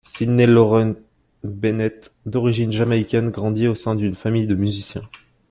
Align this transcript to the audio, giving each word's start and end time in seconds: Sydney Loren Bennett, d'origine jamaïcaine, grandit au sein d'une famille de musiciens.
Sydney 0.03 0.47
Loren 0.47 0.95
Bennett, 1.43 2.15
d'origine 2.25 2.71
jamaïcaine, 2.71 3.29
grandit 3.29 3.67
au 3.67 3.75
sein 3.75 3.93
d'une 3.95 4.15
famille 4.15 4.47
de 4.47 4.55
musiciens. 4.55 5.07